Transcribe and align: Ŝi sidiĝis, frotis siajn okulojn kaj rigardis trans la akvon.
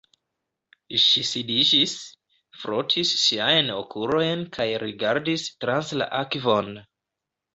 Ŝi 1.01 1.21
sidiĝis, 1.31 1.91
frotis 2.61 3.11
siajn 3.25 3.69
okulojn 3.75 4.43
kaj 4.57 4.67
rigardis 4.85 5.47
trans 5.65 5.93
la 6.03 6.11
akvon. 6.23 6.73